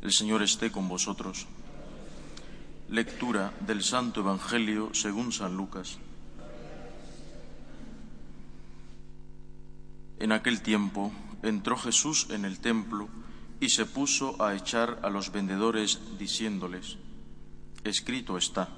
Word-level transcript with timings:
El 0.00 0.12
Señor 0.12 0.42
esté 0.42 0.70
con 0.70 0.88
vosotros. 0.88 1.46
Lectura 2.88 3.52
del 3.66 3.82
Santo 3.82 4.20
Evangelio 4.20 4.90
según 4.94 5.32
San 5.32 5.56
Lucas. 5.56 5.98
En 10.20 10.32
aquel 10.32 10.62
tiempo 10.62 11.12
entró 11.42 11.76
Jesús 11.76 12.28
en 12.30 12.44
el 12.44 12.60
templo 12.60 13.08
y 13.60 13.70
se 13.70 13.86
puso 13.86 14.40
a 14.42 14.54
echar 14.54 15.00
a 15.02 15.10
los 15.10 15.32
vendedores 15.32 16.00
diciéndoles, 16.18 16.96
escrito 17.82 18.38
está, 18.38 18.68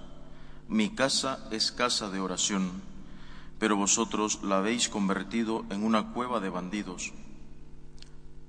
mi 0.69 0.91
casa 0.91 1.49
es 1.51 1.71
casa 1.71 2.11
de 2.11 2.21
oración, 2.21 2.71
pero 3.59 3.77
vosotros 3.77 4.41
la 4.43 4.59
habéis 4.59 4.89
convertido 4.89 5.67
en 5.71 5.85
una 5.85 6.13
cueva 6.13 6.41
de 6.41 6.49
bandidos. 6.49 7.13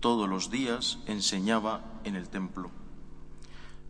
Todos 0.02 0.28
los 0.28 0.50
días 0.50 0.98
enseñaba 1.06 1.86
en 2.04 2.16
el 2.16 2.28
templo. 2.28 2.72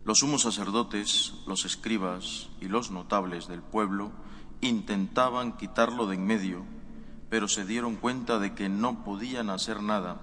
Los 0.04 0.18
sumos 0.18 0.42
sacerdotes, 0.42 1.32
los 1.46 1.64
escribas 1.64 2.50
y 2.60 2.66
los 2.66 2.90
notables 2.90 3.48
del 3.48 3.62
pueblo 3.62 4.12
intentaban 4.60 5.56
quitarlo 5.56 6.06
de 6.06 6.16
en 6.16 6.26
medio, 6.26 6.64
pero 7.30 7.48
se 7.48 7.64
dieron 7.64 7.96
cuenta 7.96 8.38
de 8.38 8.54
que 8.54 8.68
no 8.68 9.04
podían 9.04 9.48
hacer 9.48 9.82
nada 9.82 10.20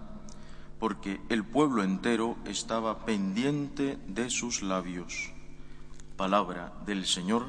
porque 0.79 1.19
el 1.29 1.43
pueblo 1.43 1.83
entero 1.83 2.37
estaba 2.45 3.03
pendiente 3.05 3.97
de 4.07 4.29
sus 4.29 4.61
labios. 4.61 5.31
Palabra 6.15 6.71
del 6.85 7.07
Señor. 7.07 7.47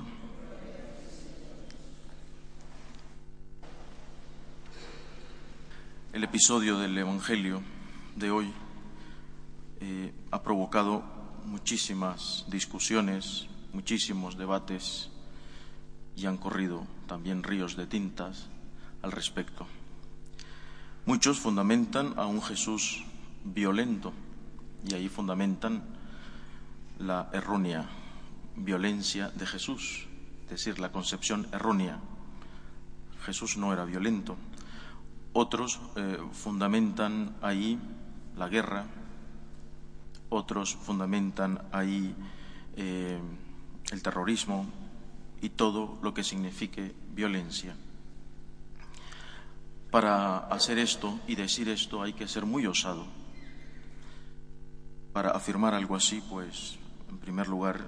El 6.14 6.24
episodio 6.24 6.78
del 6.78 6.96
Evangelio 6.96 7.62
de 8.16 8.30
hoy 8.30 8.52
eh, 9.80 10.12
ha 10.30 10.42
provocado 10.42 11.02
muchísimas 11.46 12.44
discusiones, 12.48 13.46
muchísimos 13.72 14.36
debates 14.36 15.10
y 16.16 16.26
han 16.26 16.36
corrido 16.36 16.86
también 17.06 17.42
ríos 17.42 17.76
de 17.76 17.86
tintas 17.86 18.48
al 19.02 19.12
respecto. 19.12 19.66
Muchos 21.06 21.38
fundamentan 21.38 22.14
a 22.18 22.26
un 22.26 22.42
Jesús 22.42 23.02
violento 23.44 24.12
y 24.86 24.94
ahí 24.94 25.08
fundamentan 25.08 25.82
la 26.98 27.30
errónea 27.32 27.88
violencia 28.56 29.30
de 29.30 29.46
Jesús, 29.46 30.06
es 30.44 30.50
decir, 30.50 30.78
la 30.78 30.92
concepción 30.92 31.48
errónea. 31.52 31.98
Jesús 33.24 33.56
no 33.56 33.72
era 33.72 33.84
violento. 33.84 34.36
Otros 35.32 35.80
eh, 35.96 36.18
fundamentan 36.32 37.36
ahí 37.40 37.78
la 38.36 38.48
guerra, 38.48 38.86
otros 40.28 40.74
fundamentan 40.74 41.62
ahí 41.72 42.14
eh, 42.76 43.18
el 43.90 44.02
terrorismo 44.02 44.66
y 45.40 45.50
todo 45.50 45.98
lo 46.02 46.14
que 46.14 46.22
signifique 46.22 46.94
violencia. 47.14 47.74
Para 49.90 50.38
hacer 50.38 50.78
esto 50.78 51.18
y 51.26 51.34
decir 51.34 51.68
esto 51.68 52.02
hay 52.02 52.12
que 52.12 52.28
ser 52.28 52.46
muy 52.46 52.66
osado 52.66 53.20
para 55.12 55.30
afirmar 55.30 55.74
algo 55.74 55.96
así, 55.96 56.22
pues, 56.28 56.78
en 57.08 57.18
primer 57.18 57.48
lugar, 57.48 57.84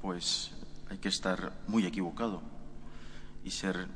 pues 0.00 0.52
hay 0.90 0.98
que 0.98 1.08
estar 1.08 1.52
muy 1.68 1.86
equivocado 1.86 2.42
y 3.44 3.50
ser, 3.50 3.88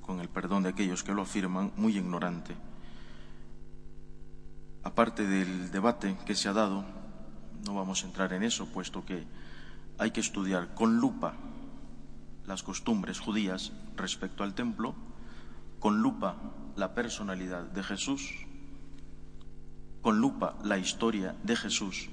con 0.00 0.20
el 0.20 0.28
perdón 0.28 0.64
de 0.64 0.70
aquellos 0.70 1.04
que 1.04 1.14
lo 1.14 1.22
afirman, 1.22 1.72
muy 1.76 1.96
ignorante. 1.96 2.54
Aparte 4.86 5.26
del 5.26 5.72
debate 5.72 6.16
que 6.24 6.36
se 6.36 6.48
ha 6.48 6.52
dado, 6.52 6.84
no 7.66 7.74
vamos 7.74 8.04
a 8.04 8.06
entrar 8.06 8.32
en 8.32 8.44
eso, 8.44 8.66
puesto 8.66 9.04
que 9.04 9.26
hay 9.98 10.12
que 10.12 10.20
estudiar 10.20 10.74
con 10.74 10.98
lupa 10.98 11.34
las 12.46 12.62
costumbres 12.62 13.18
judías 13.18 13.72
respecto 13.96 14.44
al 14.44 14.54
templo, 14.54 14.94
con 15.80 16.02
lupa 16.02 16.36
la 16.76 16.94
personalidad 16.94 17.64
de 17.64 17.82
Jesús 17.82 18.46
con 20.06 20.20
lupa 20.20 20.54
la 20.62 20.78
historia 20.78 21.34
de 21.42 21.56
Jesús 21.56 22.08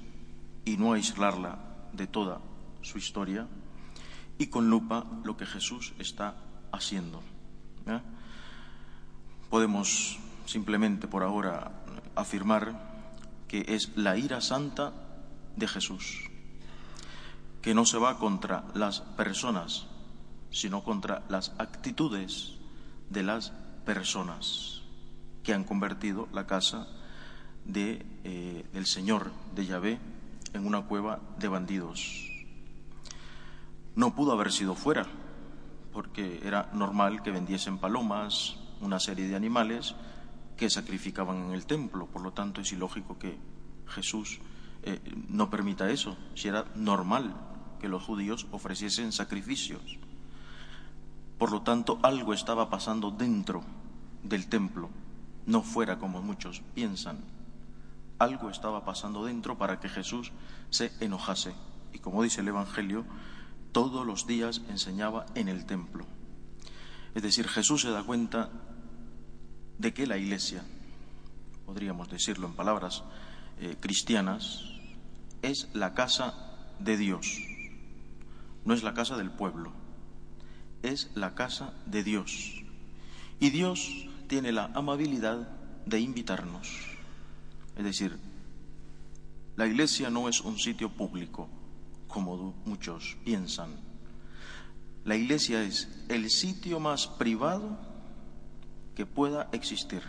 y 0.64 0.76
no 0.76 0.94
aislarla 0.94 1.60
de 1.92 2.08
toda 2.08 2.40
su 2.82 2.98
historia, 2.98 3.46
y 4.36 4.48
con 4.48 4.68
lupa 4.68 5.06
lo 5.22 5.36
que 5.36 5.46
Jesús 5.46 5.94
está 6.00 6.34
haciendo. 6.72 7.22
Podemos 9.48 10.18
simplemente 10.44 11.06
por 11.06 11.22
ahora 11.22 11.70
afirmar 12.16 12.94
que 13.48 13.64
es 13.68 13.96
la 13.96 14.16
ira 14.16 14.40
santa 14.40 14.92
de 15.56 15.68
Jesús, 15.68 16.30
que 17.62 17.74
no 17.74 17.86
se 17.86 17.98
va 17.98 18.18
contra 18.18 18.64
las 18.74 19.00
personas, 19.00 19.86
sino 20.50 20.82
contra 20.82 21.22
las 21.28 21.52
actitudes 21.58 22.54
de 23.10 23.22
las 23.22 23.50
personas 23.84 24.82
que 25.42 25.52
han 25.52 25.64
convertido 25.64 26.28
la 26.32 26.46
casa 26.46 26.88
de, 27.64 28.04
eh, 28.24 28.64
del 28.72 28.86
Señor 28.86 29.30
de 29.54 29.66
Yahvé 29.66 29.98
en 30.52 30.66
una 30.66 30.82
cueva 30.82 31.20
de 31.38 31.48
bandidos. 31.48 32.30
No 33.94 34.14
pudo 34.14 34.32
haber 34.32 34.50
sido 34.50 34.74
fuera, 34.74 35.06
porque 35.92 36.40
era 36.44 36.70
normal 36.72 37.22
que 37.22 37.30
vendiesen 37.30 37.78
palomas, 37.78 38.56
una 38.80 38.98
serie 38.98 39.28
de 39.28 39.36
animales 39.36 39.94
que 40.56 40.70
sacrificaban 40.70 41.44
en 41.44 41.52
el 41.52 41.66
templo. 41.66 42.06
Por 42.06 42.22
lo 42.22 42.32
tanto, 42.32 42.60
es 42.60 42.72
ilógico 42.72 43.18
que 43.18 43.38
Jesús 43.86 44.40
eh, 44.82 45.00
no 45.28 45.50
permita 45.50 45.90
eso, 45.90 46.16
si 46.34 46.48
era 46.48 46.64
normal 46.74 47.34
que 47.80 47.88
los 47.88 48.02
judíos 48.02 48.46
ofreciesen 48.50 49.12
sacrificios. 49.12 49.98
Por 51.38 51.50
lo 51.50 51.62
tanto, 51.62 51.98
algo 52.02 52.32
estaba 52.32 52.70
pasando 52.70 53.10
dentro 53.10 53.62
del 54.22 54.48
templo, 54.48 54.88
no 55.46 55.62
fuera 55.62 55.98
como 55.98 56.22
muchos 56.22 56.62
piensan 56.74 57.34
algo 58.18 58.50
estaba 58.50 58.84
pasando 58.84 59.24
dentro 59.24 59.58
para 59.58 59.80
que 59.80 59.88
Jesús 59.88 60.32
se 60.70 60.92
enojase. 61.00 61.54
Y 61.92 61.98
como 61.98 62.22
dice 62.22 62.40
el 62.40 62.48
Evangelio, 62.48 63.04
todos 63.72 64.06
los 64.06 64.26
días 64.26 64.62
enseñaba 64.68 65.26
en 65.34 65.48
el 65.48 65.66
templo. 65.66 66.06
Es 67.14 67.22
decir, 67.22 67.48
Jesús 67.48 67.82
se 67.82 67.90
da 67.90 68.02
cuenta 68.02 68.50
de 69.78 69.92
que 69.92 70.06
la 70.06 70.16
Iglesia, 70.16 70.62
podríamos 71.66 72.10
decirlo 72.10 72.46
en 72.46 72.54
palabras 72.54 73.02
eh, 73.60 73.76
cristianas, 73.80 74.64
es 75.42 75.68
la 75.74 75.94
casa 75.94 76.34
de 76.78 76.96
Dios, 76.96 77.38
no 78.64 78.74
es 78.74 78.82
la 78.82 78.94
casa 78.94 79.16
del 79.16 79.30
pueblo, 79.30 79.72
es 80.82 81.10
la 81.14 81.34
casa 81.34 81.74
de 81.86 82.02
Dios. 82.02 82.62
Y 83.40 83.50
Dios 83.50 84.06
tiene 84.28 84.52
la 84.52 84.66
amabilidad 84.74 85.48
de 85.86 86.00
invitarnos 86.00 86.94
es 87.76 87.84
decir, 87.84 88.16
la 89.56 89.66
iglesia 89.66 90.10
no 90.10 90.28
es 90.28 90.40
un 90.40 90.58
sitio 90.58 90.90
público, 90.90 91.48
como 92.08 92.54
muchos 92.64 93.16
piensan. 93.24 93.70
La 95.04 95.16
iglesia 95.16 95.62
es 95.62 95.88
el 96.08 96.30
sitio 96.30 96.80
más 96.80 97.06
privado 97.06 97.78
que 98.94 99.06
pueda 99.06 99.48
existir. 99.52 100.02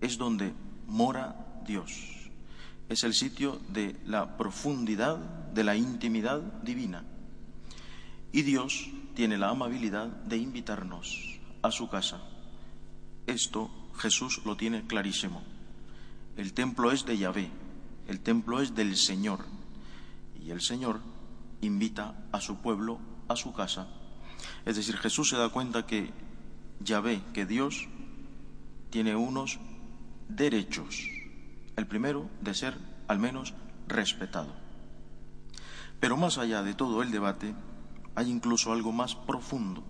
Es 0.00 0.18
donde 0.18 0.52
mora 0.86 1.62
Dios. 1.66 2.30
Es 2.88 3.04
el 3.04 3.14
sitio 3.14 3.60
de 3.68 3.96
la 4.04 4.36
profundidad, 4.36 5.16
de 5.18 5.64
la 5.64 5.76
intimidad 5.76 6.40
divina. 6.62 7.04
Y 8.32 8.42
Dios 8.42 8.88
tiene 9.14 9.38
la 9.38 9.50
amabilidad 9.50 10.08
de 10.08 10.36
invitarnos 10.36 11.40
a 11.62 11.70
su 11.70 11.88
casa. 11.88 12.20
Esto 13.26 13.70
Jesús 13.96 14.40
lo 14.44 14.56
tiene 14.56 14.86
clarísimo. 14.86 15.42
El 16.36 16.52
templo 16.52 16.90
es 16.90 17.04
de 17.04 17.18
Yahvé, 17.18 17.50
el 18.08 18.20
templo 18.20 18.60
es 18.60 18.74
del 18.74 18.96
Señor. 18.96 19.44
Y 20.42 20.50
el 20.50 20.62
Señor 20.62 21.00
invita 21.60 22.14
a 22.32 22.40
su 22.40 22.56
pueblo 22.56 22.98
a 23.28 23.36
su 23.36 23.52
casa. 23.52 23.88
Es 24.64 24.76
decir, 24.76 24.96
Jesús 24.96 25.28
se 25.28 25.36
da 25.36 25.50
cuenta 25.50 25.86
que 25.86 26.10
Yahvé, 26.80 27.22
que 27.32 27.46
Dios, 27.46 27.88
tiene 28.90 29.14
unos 29.14 29.58
derechos. 30.28 31.08
El 31.76 31.86
primero, 31.86 32.28
de 32.40 32.54
ser 32.54 32.76
al 33.06 33.18
menos 33.18 33.54
respetado. 33.86 34.54
Pero 36.00 36.16
más 36.16 36.38
allá 36.38 36.62
de 36.62 36.74
todo 36.74 37.02
el 37.02 37.10
debate, 37.10 37.54
hay 38.14 38.30
incluso 38.30 38.72
algo 38.72 38.92
más 38.92 39.14
profundo. 39.14 39.84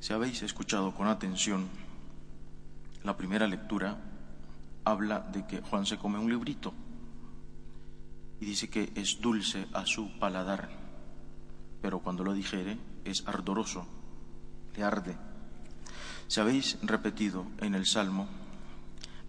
Si 0.00 0.12
habéis 0.12 0.42
escuchado 0.42 0.94
con 0.94 1.08
atención, 1.08 1.68
la 3.02 3.16
primera 3.16 3.46
lectura 3.46 3.98
habla 4.84 5.20
de 5.20 5.46
que 5.46 5.60
Juan 5.60 5.86
se 5.86 5.98
come 5.98 6.18
un 6.18 6.30
librito 6.30 6.72
y 8.40 8.46
dice 8.46 8.68
que 8.68 8.92
es 8.94 9.20
dulce 9.20 9.66
a 9.72 9.86
su 9.86 10.18
paladar, 10.18 10.68
pero 11.80 12.00
cuando 12.00 12.24
lo 12.24 12.34
digiere 12.34 12.78
es 13.04 13.26
ardoroso, 13.26 13.86
le 14.76 14.82
arde. 14.82 15.33
Si 16.34 16.40
habéis 16.40 16.78
repetido 16.82 17.46
en 17.60 17.76
el 17.76 17.86
Salmo, 17.86 18.26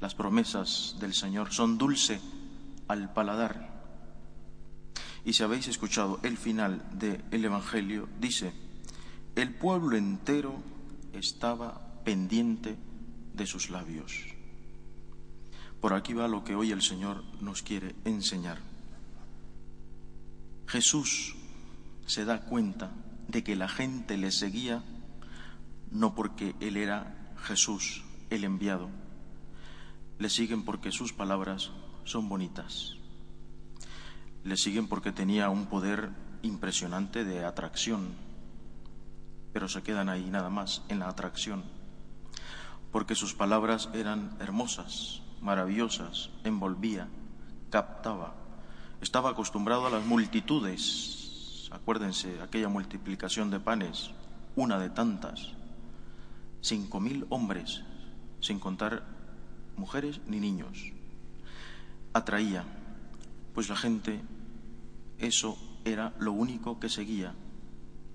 las 0.02 0.16
promesas 0.16 0.96
del 1.00 1.14
Señor 1.14 1.54
son 1.54 1.78
dulce 1.78 2.20
al 2.88 3.14
paladar. 3.14 3.84
Y 5.24 5.34
si 5.34 5.44
habéis 5.44 5.68
escuchado 5.68 6.20
el 6.24 6.36
final 6.36 6.82
del 6.98 7.46
Evangelio, 7.46 8.10
dice, 8.20 8.54
el 9.36 9.54
pueblo 9.54 9.96
entero 9.98 10.56
estaba 11.14 11.80
pendiente 12.04 12.76
de 13.36 13.46
sus 13.46 13.70
labios. 13.70 14.26
Por 15.82 15.94
aquí 15.94 16.14
va 16.14 16.28
lo 16.28 16.44
que 16.44 16.56
hoy 16.56 16.72
el 16.72 16.82
Señor 16.82 17.24
nos 17.40 17.62
quiere 17.62 17.94
enseñar. 18.04 18.58
Jesús 20.66 21.36
se 22.08 22.26
da 22.26 22.42
cuenta 22.42 22.94
de 23.28 23.44
que 23.44 23.56
la 23.56 23.70
gente 23.70 24.18
le 24.18 24.32
seguía 24.32 24.84
no 25.96 26.14
porque 26.14 26.56
Él 26.60 26.76
era 26.76 27.34
Jesús, 27.44 28.04
el 28.30 28.44
enviado. 28.44 28.90
Le 30.20 30.30
siguen 30.30 30.66
porque 30.66 30.92
sus 30.92 31.14
palabras 31.14 31.72
son 32.04 32.28
bonitas. 32.28 32.98
Le 34.44 34.58
siguen 34.58 34.88
porque 34.88 35.14
tenía 35.14 35.50
un 35.50 35.68
poder 35.68 36.12
impresionante 36.42 37.24
de 37.24 37.46
atracción, 37.46 38.14
pero 39.54 39.70
se 39.70 39.84
quedan 39.84 40.10
ahí 40.10 40.30
nada 40.30 40.50
más, 40.50 40.84
en 40.90 41.00
la 41.00 41.08
atracción, 41.08 41.64
porque 42.92 43.16
sus 43.16 43.34
palabras 43.34 43.90
eran 43.94 44.36
hermosas, 44.42 45.22
maravillosas, 45.42 46.30
envolvía, 46.44 47.08
captaba. 47.70 48.36
Estaba 49.00 49.30
acostumbrado 49.30 49.88
a 49.88 49.90
las 49.90 50.06
multitudes. 50.06 51.70
Acuérdense, 51.72 52.42
aquella 52.42 52.68
multiplicación 52.68 53.50
de 53.50 53.60
panes, 53.60 54.12
una 54.56 54.78
de 54.78 54.90
tantas. 54.90 55.56
Cinco 56.66 57.00
mil 57.00 57.28
hombres, 57.30 57.84
sin 58.42 58.58
contar 58.58 59.06
mujeres 59.78 60.20
ni 60.26 60.40
niños. 60.40 60.94
Atraía, 62.12 62.64
pues 63.54 63.70
la 63.70 63.76
gente, 63.76 64.20
eso 65.20 65.60
era 65.84 66.16
lo 66.18 66.32
único 66.32 66.80
que 66.80 66.90
seguía, 66.90 67.36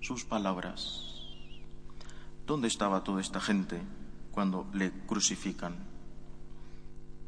sus 0.01 0.25
palabras. 0.25 1.23
¿Dónde 2.45 2.67
estaba 2.67 3.05
toda 3.05 3.21
esta 3.21 3.39
gente 3.39 3.79
cuando 4.31 4.67
le 4.73 4.91
crucifican? 4.91 5.77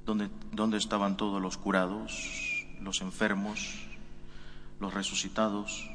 ¿Dónde, 0.06 0.30
dónde 0.52 0.76
estaban 0.76 1.16
todos 1.16 1.42
los 1.42 1.58
curados, 1.58 2.68
los 2.82 3.00
enfermos, 3.00 3.88
los 4.82 4.94
resucitados, 4.94 5.90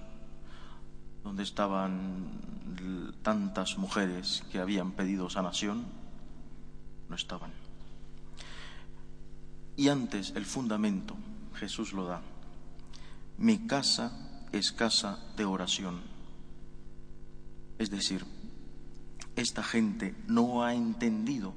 donde 1.29 1.43
estaban 1.43 2.41
tantas 3.23 3.77
mujeres 3.77 4.43
que 4.51 4.61
habían 4.61 4.93
pedido 4.93 5.29
sanación, 5.29 5.85
no 7.07 7.15
estaban. 7.15 7.53
Y 9.77 9.91
antes 9.91 10.33
el 10.37 10.47
fundamento, 10.47 11.19
Jesús 11.53 11.93
lo 11.93 12.07
da. 12.07 12.23
Mi 13.37 13.67
casa 13.67 14.47
es 14.53 14.73
casa 14.73 15.19
de 15.37 15.45
oración. 15.45 16.01
Es 17.79 17.91
decir, 17.91 18.25
esta 19.37 19.63
gente 19.63 20.17
no 20.29 20.65
ha 20.65 20.73
entendido 20.73 21.53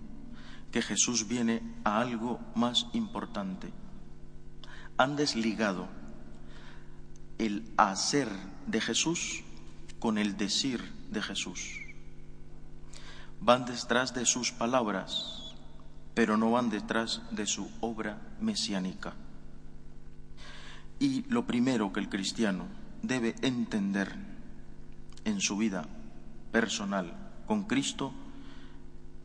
que 0.69 0.81
Jesús 0.81 1.29
viene 1.29 1.61
a 1.85 2.01
algo 2.01 2.41
más 2.55 2.87
importante 2.91 3.71
han 4.97 5.15
desligado 5.15 5.87
el 7.37 7.71
hacer 7.77 8.27
de 8.67 8.81
Jesús 8.81 9.45
con 10.01 10.17
el 10.17 10.35
decir 10.35 10.81
de 11.09 11.21
Jesús. 11.21 11.79
Van 13.39 13.63
detrás 13.63 14.13
de 14.13 14.25
sus 14.25 14.51
palabras, 14.51 15.55
pero 16.13 16.35
no 16.35 16.51
van 16.51 16.69
detrás 16.69 17.21
de 17.31 17.45
su 17.45 17.71
obra 17.79 18.19
mesiánica. 18.41 19.13
Y 20.99 21.23
lo 21.29 21.47
primero 21.47 21.93
que 21.93 22.01
el 22.01 22.09
cristiano 22.09 22.65
debe 23.01 23.35
entender 23.41 24.13
en 25.23 25.39
su 25.39 25.55
vida 25.55 25.85
personal 26.51 27.13
con 27.47 27.63
Cristo 27.63 28.11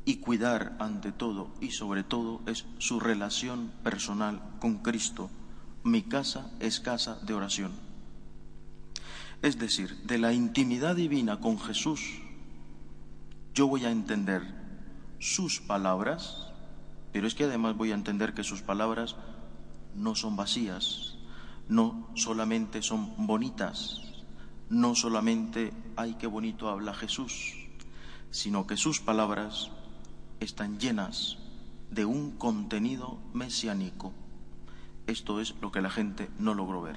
y 0.04 0.18
cuidar 0.18 0.76
ante 0.78 1.10
todo 1.10 1.50
y 1.60 1.72
sobre 1.72 2.04
todo 2.04 2.40
es 2.46 2.64
su 2.78 3.00
relación 3.00 3.72
personal 3.82 4.40
con 4.60 4.78
Cristo 4.78 5.28
mi 5.86 6.02
casa 6.02 6.50
es 6.58 6.80
casa 6.80 7.16
de 7.22 7.32
oración. 7.32 7.70
Es 9.42 9.58
decir, 9.58 9.96
de 10.04 10.18
la 10.18 10.32
intimidad 10.32 10.96
divina 10.96 11.40
con 11.40 11.58
Jesús, 11.58 12.00
yo 13.54 13.68
voy 13.68 13.84
a 13.84 13.90
entender 13.90 14.42
sus 15.18 15.60
palabras, 15.60 16.52
pero 17.12 17.26
es 17.26 17.34
que 17.34 17.44
además 17.44 17.76
voy 17.76 17.92
a 17.92 17.94
entender 17.94 18.34
que 18.34 18.44
sus 18.44 18.62
palabras 18.62 19.16
no 19.94 20.14
son 20.14 20.36
vacías, 20.36 21.16
no 21.68 22.10
solamente 22.14 22.82
son 22.82 23.26
bonitas, 23.26 24.02
no 24.68 24.94
solamente, 24.94 25.72
ay, 25.96 26.16
qué 26.18 26.26
bonito 26.26 26.68
habla 26.68 26.94
Jesús, 26.94 27.54
sino 28.30 28.66
que 28.66 28.76
sus 28.76 29.00
palabras 29.00 29.70
están 30.40 30.78
llenas 30.78 31.38
de 31.90 32.04
un 32.04 32.32
contenido 32.32 33.18
mesiánico 33.32 34.12
esto 35.06 35.40
es 35.40 35.54
lo 35.60 35.70
que 35.70 35.80
la 35.80 35.90
gente 35.90 36.28
no 36.38 36.54
logró 36.54 36.82
ver. 36.82 36.96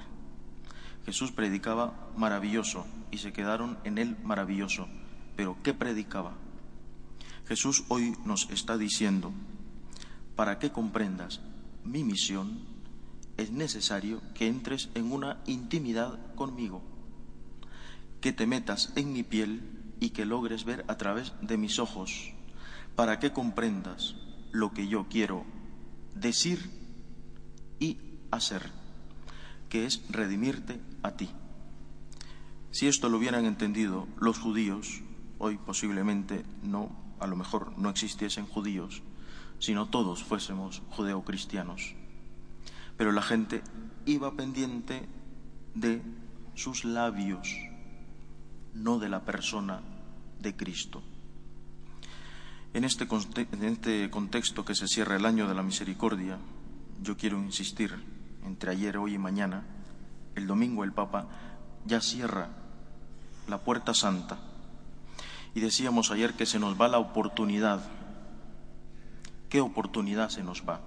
Jesús 1.06 1.32
predicaba 1.32 2.10
maravilloso 2.16 2.86
y 3.10 3.18
se 3.18 3.32
quedaron 3.32 3.78
en 3.84 3.98
él 3.98 4.16
maravilloso. 4.22 4.88
Pero 5.36 5.56
¿qué 5.62 5.74
predicaba? 5.74 6.34
Jesús 7.46 7.84
hoy 7.88 8.16
nos 8.24 8.48
está 8.50 8.76
diciendo, 8.76 9.32
para 10.36 10.58
que 10.58 10.70
comprendas 10.70 11.40
mi 11.84 12.04
misión, 12.04 12.60
es 13.36 13.50
necesario 13.50 14.20
que 14.34 14.46
entres 14.46 14.90
en 14.94 15.10
una 15.12 15.38
intimidad 15.46 16.18
conmigo, 16.34 16.82
que 18.20 18.32
te 18.32 18.46
metas 18.46 18.92
en 18.96 19.12
mi 19.12 19.22
piel 19.22 19.62
y 19.98 20.10
que 20.10 20.26
logres 20.26 20.64
ver 20.64 20.84
a 20.88 20.96
través 20.96 21.32
de 21.40 21.56
mis 21.56 21.78
ojos, 21.78 22.32
para 22.94 23.18
que 23.18 23.32
comprendas 23.32 24.14
lo 24.52 24.72
que 24.72 24.88
yo 24.88 25.06
quiero 25.08 25.44
decir 26.14 26.70
y 27.78 27.98
hacer, 28.30 28.70
que 29.68 29.86
es 29.86 30.02
redimirte 30.10 30.80
a 31.02 31.12
ti. 31.12 31.30
Si 32.70 32.86
esto 32.86 33.08
lo 33.08 33.18
hubieran 33.18 33.46
entendido 33.46 34.06
los 34.18 34.38
judíos, 34.38 35.02
hoy 35.38 35.58
posiblemente 35.58 36.44
no, 36.62 36.90
a 37.18 37.26
lo 37.26 37.36
mejor 37.36 37.76
no 37.78 37.90
existiesen 37.90 38.46
judíos, 38.46 39.02
sino 39.58 39.88
todos 39.88 40.22
fuésemos 40.22 40.82
judeocristianos. 40.90 41.94
Pero 42.96 43.12
la 43.12 43.22
gente 43.22 43.62
iba 44.06 44.32
pendiente 44.34 45.08
de 45.74 46.02
sus 46.54 46.84
labios, 46.84 47.48
no 48.74 48.98
de 48.98 49.08
la 49.08 49.24
persona 49.24 49.80
de 50.40 50.54
Cristo. 50.54 51.02
En 52.72 52.84
este, 52.84 53.08
en 53.36 53.64
este 53.64 54.10
contexto 54.10 54.64
que 54.64 54.74
se 54.74 54.86
cierra 54.86 55.16
el 55.16 55.26
año 55.26 55.48
de 55.48 55.54
la 55.54 55.62
misericordia, 55.62 56.38
yo 57.02 57.16
quiero 57.16 57.38
insistir, 57.42 57.92
entre 58.44 58.70
ayer, 58.70 58.96
hoy 58.96 59.14
y 59.14 59.18
mañana, 59.18 59.64
el 60.34 60.46
domingo 60.46 60.84
el 60.84 60.92
Papa 60.92 61.26
ya 61.86 62.00
cierra 62.00 62.48
la 63.48 63.58
puerta 63.58 63.94
santa. 63.94 64.38
Y 65.54 65.60
decíamos 65.60 66.10
ayer 66.10 66.34
que 66.34 66.46
se 66.46 66.58
nos 66.58 66.80
va 66.80 66.88
la 66.88 66.98
oportunidad. 66.98 67.80
¿Qué 69.48 69.60
oportunidad 69.60 70.28
se 70.28 70.44
nos 70.44 70.62
va? 70.68 70.80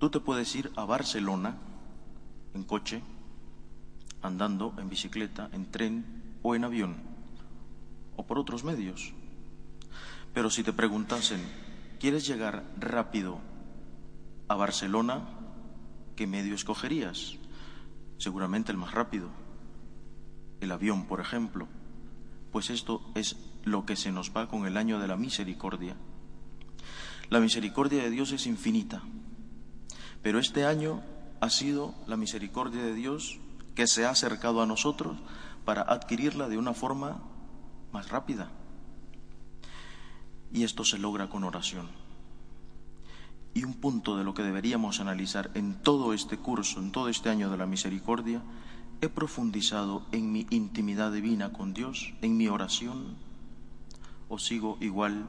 Tú 0.00 0.10
te 0.10 0.20
puedes 0.20 0.54
ir 0.56 0.72
a 0.76 0.84
Barcelona 0.84 1.56
en 2.54 2.64
coche, 2.64 3.02
andando, 4.22 4.74
en 4.78 4.88
bicicleta, 4.88 5.48
en 5.52 5.70
tren 5.70 6.38
o 6.42 6.54
en 6.54 6.64
avión, 6.64 6.96
o 8.16 8.26
por 8.26 8.38
otros 8.38 8.64
medios. 8.64 9.12
Pero 10.34 10.50
si 10.50 10.62
te 10.62 10.72
preguntasen, 10.72 11.40
¿quieres 12.00 12.26
llegar 12.26 12.64
rápido 12.78 13.38
a 14.48 14.56
Barcelona, 14.56 15.22
¿qué 16.16 16.26
medio 16.26 16.54
escogerías? 16.54 17.37
Seguramente 18.18 18.72
el 18.72 18.78
más 18.78 18.92
rápido, 18.92 19.30
el 20.60 20.72
avión, 20.72 21.06
por 21.06 21.20
ejemplo. 21.20 21.68
Pues 22.52 22.70
esto 22.70 23.02
es 23.14 23.36
lo 23.64 23.86
que 23.86 23.96
se 23.96 24.12
nos 24.12 24.36
va 24.36 24.48
con 24.48 24.66
el 24.66 24.76
año 24.76 24.98
de 24.98 25.08
la 25.08 25.16
misericordia. 25.16 25.96
La 27.30 27.40
misericordia 27.40 28.02
de 28.02 28.10
Dios 28.10 28.32
es 28.32 28.46
infinita, 28.46 29.02
Pero 30.22 30.40
este 30.40 30.64
año 30.64 31.02
ha 31.40 31.48
sido 31.48 31.94
la 32.06 32.16
misericordia 32.16 32.82
de 32.82 32.94
Dios 32.94 33.38
que 33.76 33.86
se 33.86 34.04
ha 34.04 34.10
acercado 34.10 34.60
a 34.60 34.66
nosotros 34.66 35.16
para 35.64 35.82
adquirirla 35.82 36.48
de 36.48 36.58
una 36.58 36.74
forma 36.74 37.22
más 37.92 38.08
rápida. 38.08 38.50
Y 40.52 40.64
esto 40.64 40.84
se 40.84 40.98
logra 40.98 41.28
con 41.28 41.44
oración. 41.44 41.88
Y 43.58 43.64
un 43.64 43.74
punto 43.74 44.16
de 44.16 44.22
lo 44.22 44.34
que 44.34 44.44
deberíamos 44.44 45.00
analizar 45.00 45.50
en 45.54 45.82
todo 45.82 46.12
este 46.14 46.38
curso, 46.38 46.78
en 46.78 46.92
todo 46.92 47.08
este 47.08 47.28
año 47.28 47.50
de 47.50 47.56
la 47.56 47.66
misericordia, 47.66 48.40
he 49.00 49.08
profundizado 49.08 50.06
en 50.12 50.30
mi 50.30 50.46
intimidad 50.50 51.10
divina 51.10 51.52
con 51.52 51.74
Dios, 51.74 52.14
en 52.22 52.36
mi 52.36 52.46
oración, 52.46 53.16
o 54.28 54.38
sigo 54.38 54.78
igual, 54.80 55.26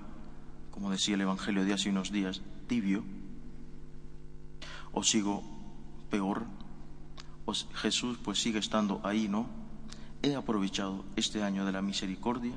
como 0.69 0.91
decía 0.91 1.15
el 1.15 1.21
Evangelio 1.21 1.65
de 1.65 1.73
hace 1.73 1.89
unos 1.89 2.11
días, 2.11 2.43
tibio, 2.67 3.03
o 4.91 5.01
sigo 5.01 5.41
peor, 6.11 6.45
o 7.45 7.53
Jesús 7.81 8.19
pues 8.23 8.39
sigue 8.39 8.59
estando 8.59 9.01
ahí, 9.03 9.27
¿no? 9.27 9.49
He 10.21 10.35
aprovechado 10.35 11.03
este 11.15 11.41
año 11.41 11.65
de 11.65 11.71
la 11.71 11.81
misericordia. 11.81 12.53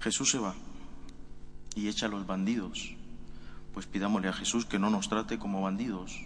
Jesús 0.00 0.30
se 0.30 0.38
va 0.38 0.54
y 1.74 1.88
echa 1.88 2.04
a 2.04 2.10
los 2.10 2.26
bandidos. 2.26 2.96
Pues 3.76 3.86
pidámosle 3.86 4.28
a 4.28 4.32
Jesús 4.32 4.64
que 4.64 4.78
no 4.78 4.88
nos 4.88 5.10
trate 5.10 5.38
como 5.38 5.60
bandidos, 5.60 6.24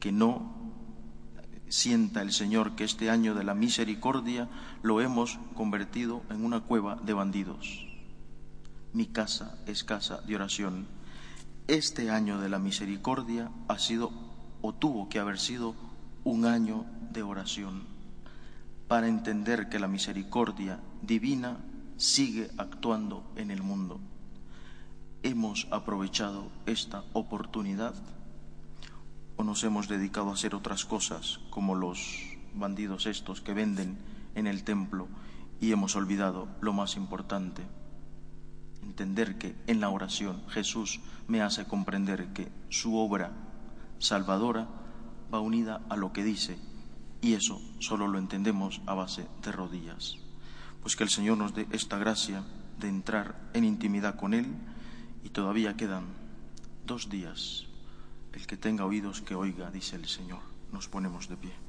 que 0.00 0.10
no 0.10 0.52
sienta 1.68 2.22
el 2.22 2.32
Señor 2.32 2.74
que 2.74 2.82
este 2.82 3.08
año 3.08 3.36
de 3.36 3.44
la 3.44 3.54
misericordia 3.54 4.48
lo 4.82 5.00
hemos 5.00 5.38
convertido 5.54 6.24
en 6.28 6.44
una 6.44 6.62
cueva 6.62 6.96
de 6.96 7.12
bandidos. 7.12 7.86
Mi 8.92 9.06
casa 9.06 9.56
es 9.66 9.84
casa 9.84 10.22
de 10.22 10.34
oración. 10.34 10.88
Este 11.68 12.10
año 12.10 12.40
de 12.40 12.48
la 12.48 12.58
misericordia 12.58 13.48
ha 13.68 13.78
sido 13.78 14.10
o 14.60 14.74
tuvo 14.74 15.08
que 15.08 15.20
haber 15.20 15.38
sido 15.38 15.76
un 16.24 16.46
año 16.46 16.84
de 17.12 17.22
oración 17.22 17.84
para 18.88 19.06
entender 19.06 19.68
que 19.68 19.78
la 19.78 19.86
misericordia 19.86 20.80
divina 21.00 21.58
sigue 21.96 22.50
actuando 22.58 23.32
en 23.36 23.52
el 23.52 23.62
mundo. 23.62 24.00
¿Hemos 25.22 25.66
aprovechado 25.70 26.50
esta 26.66 27.04
oportunidad 27.12 27.94
o 29.36 29.44
nos 29.44 29.64
hemos 29.64 29.88
dedicado 29.88 30.30
a 30.30 30.34
hacer 30.34 30.54
otras 30.54 30.84
cosas 30.84 31.40
como 31.50 31.74
los 31.74 32.22
bandidos 32.54 33.06
estos 33.06 33.40
que 33.40 33.54
venden 33.54 33.98
en 34.34 34.46
el 34.46 34.64
templo 34.64 35.08
y 35.60 35.72
hemos 35.72 35.96
olvidado 35.96 36.48
lo 36.60 36.72
más 36.72 36.96
importante? 36.96 37.62
Entender 38.82 39.36
que 39.36 39.56
en 39.66 39.80
la 39.80 39.88
oración 39.88 40.42
Jesús 40.48 41.00
me 41.26 41.42
hace 41.42 41.66
comprender 41.66 42.32
que 42.32 42.52
su 42.68 42.96
obra 42.96 43.32
salvadora 43.98 44.68
va 45.32 45.40
unida 45.40 45.80
a 45.88 45.96
lo 45.96 46.12
que 46.12 46.22
dice 46.22 46.58
y 47.20 47.34
eso 47.34 47.60
solo 47.80 48.06
lo 48.06 48.18
entendemos 48.18 48.80
a 48.86 48.94
base 48.94 49.26
de 49.42 49.50
rodillas. 49.50 50.18
Pues 50.82 50.94
que 50.94 51.02
el 51.02 51.10
Señor 51.10 51.38
nos 51.38 51.54
dé 51.54 51.66
esta 51.72 51.98
gracia 51.98 52.44
de 52.78 52.88
entrar 52.88 53.50
en 53.54 53.64
intimidad 53.64 54.16
con 54.16 54.34
Él 54.34 54.46
y 55.26 55.30
todavía 55.30 55.76
quedan 55.76 56.04
dos 56.86 57.10
días. 57.10 57.66
El 58.32 58.46
que 58.46 58.56
tenga 58.56 58.84
oídos 58.84 59.22
que 59.22 59.34
oiga, 59.34 59.72
dice 59.72 59.96
el 59.96 60.06
Señor. 60.06 60.38
Nos 60.70 60.86
ponemos 60.86 61.28
de 61.28 61.36
pie. 61.36 61.65